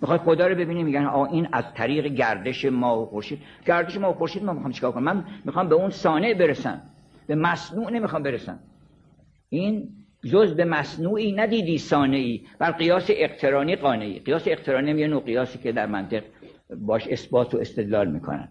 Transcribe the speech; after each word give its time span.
می‌خوای 0.00 0.18
خدا 0.18 0.46
رو 0.46 0.54
ببینی 0.54 0.82
میگن 0.82 1.04
آ 1.04 1.24
این 1.24 1.48
از 1.52 1.64
طریق 1.74 2.06
گردش 2.06 2.64
ما 2.64 3.02
و 3.02 3.06
خورشید. 3.06 3.38
گردش 3.66 3.96
ما 3.96 4.10
و 4.10 4.14
خورشید 4.14 4.44
ما 4.44 4.52
می‌خوام 4.52 4.72
چیکار 4.72 4.92
کنم؟ 4.92 5.04
من 5.04 5.24
می‌خوام 5.44 5.68
به 5.68 5.74
اون 5.74 5.90
صانع 5.90 6.34
برسم. 6.34 6.82
به 7.26 7.34
مصنوع 7.34 7.90
نمی‌خوام 7.90 8.22
برسم. 8.22 8.58
این 9.48 9.88
جز 10.24 10.54
به 10.54 10.64
مصنوعی 10.64 11.32
ندیدی 11.32 11.78
صانعی. 11.78 12.46
بر 12.58 12.70
قیاس 12.70 13.06
اقترانی 13.08 13.76
قانعی. 13.76 14.18
قیاس 14.18 14.48
اقترانی 14.48 14.90
یه 14.90 15.08
نوع 15.08 15.22
قیاسی 15.22 15.58
که 15.58 15.72
در 15.72 15.86
منطق 15.86 16.22
باش 16.76 17.08
اثبات 17.08 17.54
و 17.54 17.58
استدلال 17.58 18.10
می‌کنن. 18.10 18.48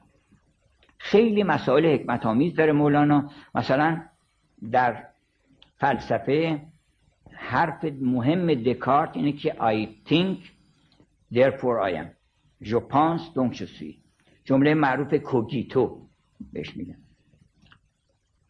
خیلی 0.97 1.43
مسائل 1.43 1.85
حکمت 1.85 2.25
آمیز 2.25 2.55
داره 2.55 2.71
مولانا. 2.71 3.29
مثلا 3.55 4.01
در 4.71 5.03
فلسفه 5.77 6.61
حرف 7.31 7.85
مهم 8.01 8.53
دکارت 8.53 9.09
اینه 9.13 9.31
که 9.31 9.51
I 9.51 10.09
think 10.09 10.37
therefore 11.33 11.77
I 11.89 11.91
am. 12.01 12.09
Je 12.61 12.77
pense 12.77 13.33
donc 13.33 13.53
je 13.53 13.65
suis. 13.65 13.95
جمله 14.43 14.73
معروف 14.73 15.13
کوگیتو 15.13 16.07
بهش 16.53 16.77
میگن. 16.77 16.97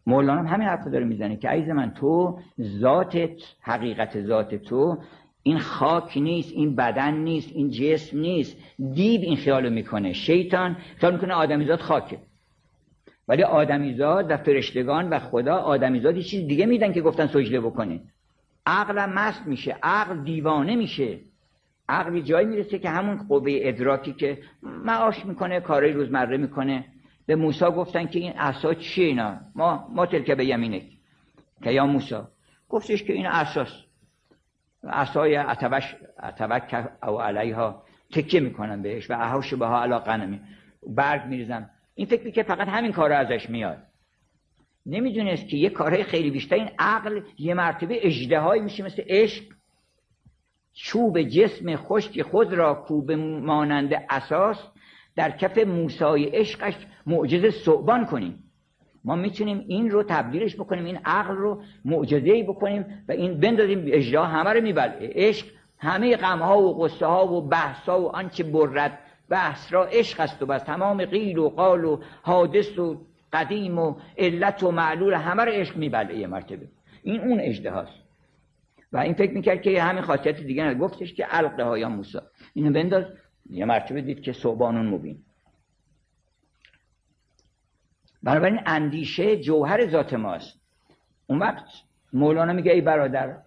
مولانا 0.06 0.50
همین 0.50 0.68
حرف 0.68 0.88
داره 0.88 1.06
می‌زنه 1.06 1.36
که 1.38 1.50
عیز 1.50 1.70
من 1.70 1.92
تو 1.92 2.40
ذاتت 2.62 3.42
حقیقت 3.62 4.22
ذات 4.22 4.56
تو 4.56 4.98
این 5.44 5.60
خاک 5.60 6.18
نیست 6.18 6.52
این 6.54 6.76
بدن 6.76 7.14
نیست 7.14 7.50
این 7.54 7.70
جسم 7.70 8.20
نیست. 8.20 8.58
دیو 8.94 9.22
این 9.22 9.38
خیالو 9.38 9.70
می‌کنه. 9.70 10.14
شیطان 10.14 10.78
خیال 10.98 11.14
می‌کنه 11.14 11.34
آدمیزاد 11.34 11.80
خاکه. 11.80 12.20
ولی 13.28 13.44
آدمیزاد 13.44 14.32
و 14.32 14.38
فرشتگان 14.38 15.10
و 15.10 15.20
خدا 15.20 15.56
آدمیزاد 15.56 16.18
یه 16.18 16.24
چیز 16.24 16.48
دیگه 16.48 16.66
میدن 16.66 16.94
که 16.94 17.02
گفتن 17.02 17.28
سجده 17.28 17.62
بکنه 17.62 18.02
عقل 18.66 19.06
مست 19.06 19.48
میشه 19.48 19.78
عقل 19.84 20.24
دیوانه 20.24 20.76
میشه. 20.76 21.20
عقل 21.90 22.20
جایی 22.20 22.48
می‌رسه 22.48 22.80
که 22.80 22.90
همون 22.90 23.18
قوه 23.28 23.52
ادراکی 23.56 24.14
که 24.14 24.38
معاش 24.64 25.26
می‌کنه 25.26 25.60
کارهای 25.60 25.94
روزمره 25.94 26.38
می‌کنه. 26.38 26.86
به 27.26 27.36
موسی 27.36 27.66
گفتن 27.66 28.06
که 28.06 28.20
این 28.20 28.32
عصا 28.32 28.74
چیه 28.74 29.06
اینا؟ 29.06 29.40
ما 29.56 29.88
ما 29.96 30.06
تلکه 30.06 30.36
به 30.36 30.46
یمینه 30.46 30.82
که 31.64 31.72
یا 31.72 31.86
موسی؟ 31.86 32.20
گفتش 32.70 33.04
که 33.04 33.14
این 33.14 33.26
اساس 33.26 33.70
عصای 34.84 35.36
اتوش 35.36 35.96
اتوک 36.24 36.88
او 37.04 37.22
علیها 37.22 37.84
تکیه 38.14 38.40
می‌کنن 38.40 38.82
بهش 38.82 39.12
و 39.12 39.14
اهاش 39.14 39.54
بها 39.54 39.82
علا 39.82 40.00
قنمی 40.00 40.42
برگ 40.88 41.26
میریزم 41.26 41.70
این 41.96 42.08
فکر 42.08 42.30
که 42.30 42.44
فقط 42.44 42.68
همین 42.68 42.92
کار 42.92 43.12
ازش 43.12 43.50
میاد. 43.50 43.78
نمی‌دونست 44.86 45.48
که 45.48 45.58
یه 45.58 45.70
کارهای 45.70 46.04
خیلی 46.04 46.32
بیشتر. 46.32 46.56
این 46.56 46.70
عقل 46.80 47.22
یه 47.40 47.54
مرتبه 47.54 48.08
اجدهایی 48.08 48.62
میشه 48.62 48.86
مثل 48.86 49.04
عشق. 49.08 49.44
چوب 50.82 51.22
جسم 51.22 51.76
خشک 51.76 52.22
خود 52.22 52.54
را 52.54 52.74
کوب 52.74 53.12
مانند 53.12 54.06
اساس 54.10 54.58
در 55.16 55.32
کف 55.32 55.58
موسای 55.58 56.26
عشقش 56.26 56.74
معجزه 57.06 57.52
صعبان 57.52 58.06
کنیم. 58.06 58.44
ما 59.04 59.16
می‌تونیم 59.16 59.66
این 59.68 59.90
رو 59.90 60.04
تبدیلش 60.04 60.56
بکنیم 60.56 60.86
این 60.86 61.00
عقل 61.06 61.36
رو 61.36 61.62
معجزه 61.86 62.44
بکنیم 62.44 63.04
و 63.10 63.12
این 63.12 63.40
بندازیم 63.40 63.84
اجرا 63.88 64.26
همه 64.26 64.50
رو 64.50 64.62
میبلعه 64.62 65.12
عشق 65.16 65.48
همه 65.78 66.16
غم 66.16 66.40
ها 66.40 66.62
و 66.62 66.84
قصه 66.84 67.06
ها 67.06 67.28
و 67.28 67.42
بحث 67.42 67.90
ها 67.90 68.02
و 68.02 68.16
آنچه 68.16 68.44
برد 68.44 69.00
بحث 69.30 69.74
را 69.74 69.86
عشق 69.86 70.20
است 70.20 70.42
و 70.42 70.46
بس. 70.46 70.64
تمام 70.64 71.06
قیل 71.06 71.38
و 71.38 71.50
قال 71.50 71.86
و 71.86 72.00
حادث 72.22 72.80
و 72.80 73.02
قدیم 73.34 73.80
و 73.80 73.96
علت 74.18 74.64
و 74.64 74.72
معلول 74.72 75.14
همه 75.14 75.46
رو 75.46 75.52
عشق 75.52 75.78
میبلعه 75.78 76.18
یه 76.18 76.28
مرتبه. 76.28 76.68
این 77.04 77.22
اون 77.22 77.40
اجده 77.40 77.72
هاست. 77.72 78.09
و 78.92 78.98
این 78.98 79.14
فکر 79.14 79.34
می‌کرد 79.34 79.62
که 79.62 79.84
همین 79.84 80.02
خاصیت 80.02 80.42
دیگه 80.42 80.64
نه 80.64 80.74
گفتش 80.74 81.14
که 81.14 81.26
علقه 81.26 81.64
ها 81.64 81.78
یا 81.78 81.90
موسی 81.90 82.18
اینو 82.54 82.74
بنداز. 82.74 83.06
یه 83.50 83.66
مرتبه 83.66 84.02
دید 84.02 84.22
که 84.22 84.34
صوبانون 84.34 84.88
مبین. 84.88 85.24
بنابراین 88.24 88.60
اندیشه 88.66 89.38
جوهر 89.38 89.88
ذات 89.88 90.14
ماست. 90.14 90.62
اون 91.28 91.40
وقت 91.40 91.66
مولانا 92.14 92.54
میگه 92.54 92.72
ای 92.72 92.82
برادر 92.82 93.38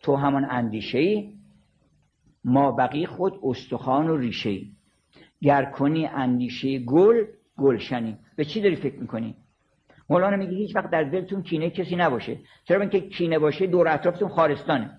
تو 0.00 0.16
همان 0.16 0.46
اندیشه 0.50 0.98
ای 0.98 1.34
ما 2.44 2.72
بقی 2.72 3.06
خود 3.06 3.40
استخوان 3.42 4.10
و 4.10 4.16
ریشه 4.16 4.50
ای 4.50 4.72
گر 5.42 5.64
کنی 5.64 6.06
اندیشه 6.06 6.78
گل 6.78 7.24
گلشنی. 7.56 8.18
به 8.36 8.44
چی 8.44 8.60
داری 8.60 8.76
فکر 8.76 8.98
می‌کنی؟ 8.98 9.36
مولانا 10.10 10.36
میگه 10.36 10.56
هیچ 10.56 10.76
وقت 10.76 10.90
در 10.90 11.02
دلتون 11.02 11.42
کینه 11.42 11.70
کسی 11.70 11.96
نباشه. 11.96 12.36
چرا 12.64 12.80
اینکه 12.80 13.00
کینه 13.00 13.38
باشه 13.38 13.66
دور 13.66 13.88
اطرافتون 13.88 14.28
خارستانه. 14.28 14.90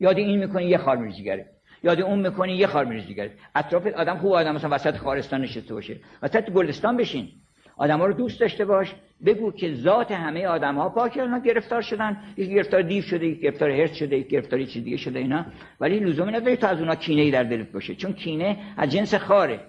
یاد 0.00 0.18
این 0.18 0.38
می‌کنی 0.38 0.64
یه 0.64 0.78
خار 0.78 0.96
میریزیگره 0.96 1.46
یاد 1.84 2.00
اون 2.00 2.18
می‌کنی 2.18 2.56
یه 2.56 2.66
خار 2.66 2.84
میریزیگره 2.84 3.30
اطراف 3.54 3.86
آدم 3.86 4.18
خوب 4.18 4.32
آدم 4.32 4.54
مثلا 4.54 4.74
وسط 4.74 4.96
خارستان 4.96 5.40
نشسته 5.40 5.74
باشه. 5.74 5.96
وسط 6.22 6.50
گلستان 6.50 6.96
بشین. 6.96 7.28
آدم 7.76 7.98
ها 7.98 8.06
رو 8.06 8.12
دوست 8.12 8.40
داشته 8.40 8.64
باش. 8.64 8.94
بگو 9.26 9.52
که 9.52 9.74
ذات 9.74 10.12
همه 10.12 10.46
آدم 10.46 10.74
ها 10.74 10.88
پاک 10.88 11.16
اینا 11.16 11.38
گرفتار 11.38 11.82
شدن. 11.82 12.16
یکی 12.36 12.54
گرفتار 12.54 12.82
دیو 12.82 13.02
شده 13.02 13.26
یکی 13.26 13.40
گرفتار 13.40 13.70
هرس 13.70 13.94
شده 13.94 14.16
یکی 14.18 14.28
گرفتار 14.28 14.64
چیز 14.64 14.84
دیگه 14.84 14.96
شده 14.96 15.18
اینا. 15.18 15.46
ولی 15.80 16.00
لزومی 16.00 16.32
نداره 16.32 16.56
تو 16.56 16.66
از 16.66 16.78
اونا 16.80 16.94
کینه 16.94 17.22
ای 17.22 17.30
در 17.30 17.42
دلت 17.42 17.72
باشه. 17.72 17.94
چون 17.94 18.12
کینه 18.12 18.56
از 18.76 18.90
جنس 18.90 19.14
خاره. 19.14 19.60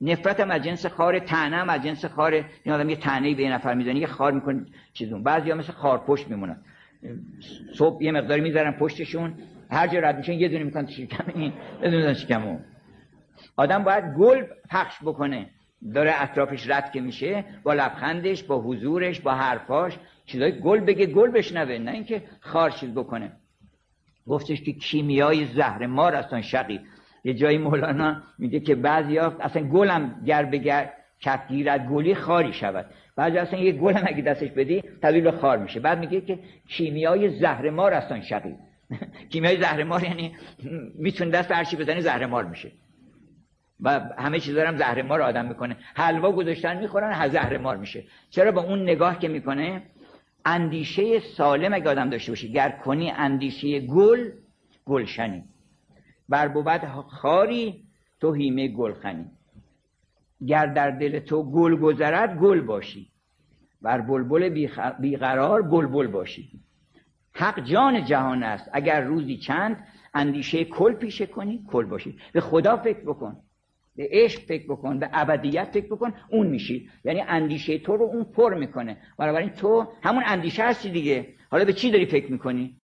نفرت 0.00 0.40
هم 0.40 0.50
از 0.50 0.62
جنس 0.62 0.86
خاره 0.86 1.20
تنه 1.20 1.72
از 1.72 1.82
جنس 1.82 2.04
خاره 2.04 2.44
این 2.62 2.74
آدم 2.74 2.88
یه 2.88 2.96
تنه 2.96 3.34
به 3.34 3.42
یه 3.42 3.52
نفر 3.52 3.74
می‌زنه 3.74 3.98
یه 3.98 4.06
خار 4.06 4.32
می‌کنه 4.32 4.66
چیزون 4.92 5.22
بعضیا 5.22 5.54
مثل 5.54 5.72
خار 5.72 5.98
پشت 5.98 6.28
میمونن. 6.28 6.56
صبح 7.74 8.02
یه 8.02 8.12
مقداری 8.12 8.40
می‌ذارن 8.40 8.72
پشتشون 8.72 9.34
هر 9.70 9.86
جا 9.86 9.98
رد 9.98 10.16
میشن 10.16 10.32
یه 10.32 10.48
دونه 10.48 10.64
می‌کنن 10.64 10.86
شکم 10.86 11.24
این 11.34 11.52
بدون 11.82 12.14
شکم 12.14 12.58
آدم 13.56 13.84
باید 13.84 14.04
گل 14.04 14.44
پخش 14.70 14.96
بکنه. 15.02 15.50
داره 15.94 16.22
اطرافش 16.22 16.70
رد 16.70 16.92
که 16.92 17.00
میشه 17.00 17.44
با 17.62 17.74
لبخندش 17.74 18.42
با 18.42 18.60
حضورش 18.60 19.20
با 19.20 19.34
حرفاش. 19.34 19.98
چیزای 20.26 20.60
گل 20.60 20.80
بگه 20.80 21.06
گل 21.06 21.30
بشنوه 21.30 21.78
نه 21.78 21.90
اینکه 21.90 22.22
خار 22.40 22.70
چیز 22.70 22.94
بکنه. 22.94 23.32
گفتش 24.26 24.62
که 24.62 24.72
کیمیای 24.72 25.44
زهر 25.44 25.86
مار 25.86 26.14
هستن 26.14 26.40
شقی. 26.40 26.80
یه 27.24 27.34
جایی 27.34 27.58
مولانا 27.58 28.22
میگه 28.38 28.60
که 28.60 28.74
بعضیا 28.74 29.36
اصلا 29.40 29.62
گلم 29.62 30.22
گر 30.26 30.44
بگر 30.44 30.92
کف 31.20 31.48
گیرد 31.48 31.88
گلی 31.88 32.14
خاری 32.14 32.52
شود. 32.52 32.86
بعضی 33.16 33.38
اصلا 33.38 33.60
یه 33.60 33.72
گلم 33.72 34.02
اگه 34.06 34.22
دستش 34.22 34.50
بدی 34.50 34.82
تبدیل 35.02 35.30
خار 35.30 35.58
میشه. 35.58 35.80
بعد 35.80 35.98
میگه 35.98 36.20
که 36.20 36.38
کیمیای 36.68 37.38
زهر 37.38 37.70
مار 37.70 37.92
هستن 37.92 38.20
شقی. 38.20 38.54
کیمیای 39.32 39.60
زهر 39.60 39.84
مار 39.84 40.04
یعنی 40.04 40.36
می‌تونه 40.94 41.30
دست 41.30 41.52
هرچی 41.52 41.76
بزنی 41.76 42.00
زهر 42.00 42.26
مار 42.26 42.44
میشه. 42.44 42.72
و 43.80 44.00
همه 44.18 44.40
چیز 44.40 44.54
دارم 44.54 44.76
زهر 44.76 45.02
مار 45.02 45.22
آدم 45.22 45.44
می‌کنه. 45.44 45.76
حلوا 45.94 46.32
گذاشتن 46.32 46.78
می‌خورن 46.78 47.28
زهر 47.28 47.58
مار 47.58 47.76
میشه. 47.76 48.04
چرا 48.30 48.52
با 48.52 48.62
اون 48.62 48.82
نگاه 48.82 49.18
که 49.18 49.28
می‌کنه 49.28 49.82
اندیشه 50.44 51.18
سالم 51.20 51.74
اگه 51.74 51.90
آدم 51.90 52.10
داشته 52.10 52.32
باشه 52.32 52.48
گر 52.48 52.70
کنی 52.70 53.10
اندیشه 53.10 53.80
گل 53.80 54.30
گلشنی. 54.84 55.44
بر 56.28 56.48
بود 56.48 56.84
خاری 57.08 57.84
تو 58.20 58.32
هیمه 58.32 58.68
گلخنی 58.68 59.26
گر 60.46 60.66
در 60.66 60.90
دل 60.90 61.18
تو 61.18 61.42
گل 61.50 61.76
گذرد 61.76 62.38
گل 62.38 62.60
باشی. 62.60 63.10
بر 63.82 64.00
بلبل 64.00 64.68
بیقرار 65.00 65.62
بلبل 65.62 66.06
باشی. 66.06 66.50
حق 67.32 67.64
جان 67.64 68.04
جهان 68.04 68.42
است. 68.42 68.70
اگر 68.72 69.00
روزی 69.00 69.36
چند 69.36 69.86
اندیشه 70.14 70.64
کل 70.64 70.92
پیشه 70.92 71.26
کنی 71.26 71.64
کل 71.68 71.84
باشی. 71.84 72.18
به 72.32 72.40
خدا 72.40 72.76
فکر 72.76 73.00
بکن. 73.00 73.36
به 73.96 74.08
عشق 74.12 74.40
فکر 74.40 74.66
بکن. 74.66 74.98
به 74.98 75.10
ابدیت 75.12 75.68
فکر 75.72 75.86
بکن. 75.86 76.12
اون 76.30 76.46
میشی. 76.46 76.90
یعنی 77.04 77.20
اندیشه 77.20 77.78
تو 77.78 77.96
رو 77.96 78.04
اون 78.04 78.24
پر 78.24 78.54
می‌کنه. 78.54 78.96
بنابراین 79.18 79.50
تو 79.50 79.86
همون 80.02 80.22
اندیشه 80.26 80.62
هستی 80.64 80.90
دیگه. 80.90 81.26
حالا 81.50 81.64
به 81.64 81.72
چی 81.72 81.90
داری 81.90 82.06
فکر 82.06 82.32
می‌کنی؟ 82.32 82.76